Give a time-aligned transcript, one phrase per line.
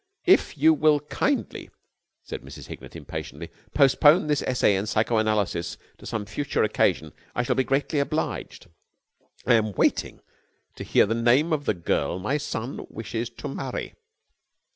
[0.25, 1.69] "If you will kindly,"
[2.23, 2.65] said Mrs.
[2.65, 7.63] Hignett impatiently, "postpone this essay in psycho analysis to some future occasion I shall be
[7.63, 8.65] greatly obliged.
[9.45, 10.21] I am waiting
[10.73, 13.93] to hear the name of the girl my son wishes to marry."